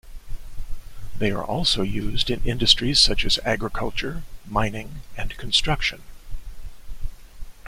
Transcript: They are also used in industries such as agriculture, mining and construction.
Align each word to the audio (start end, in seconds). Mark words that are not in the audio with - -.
They 1.19 1.29
are 1.29 1.43
also 1.45 1.83
used 1.83 2.31
in 2.31 2.41
industries 2.43 2.99
such 2.99 3.23
as 3.23 3.37
agriculture, 3.45 4.23
mining 4.49 5.01
and 5.15 5.37
construction. 5.37 6.01